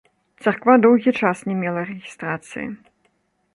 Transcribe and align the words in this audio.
Царква 0.45 0.75
доўгі 0.85 1.13
час 1.19 1.37
не 1.51 1.55
мела 1.61 1.81
рэгістрацыі. 1.91 2.67